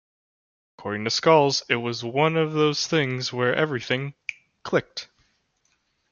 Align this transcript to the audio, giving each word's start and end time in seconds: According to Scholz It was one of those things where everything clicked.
According 0.79 1.03
to 1.03 1.11
Scholz 1.11 1.61
It 1.69 1.75
was 1.75 2.03
one 2.03 2.35
of 2.35 2.53
those 2.53 2.87
things 2.87 3.31
where 3.31 3.53
everything 3.53 4.15
clicked. 4.63 5.07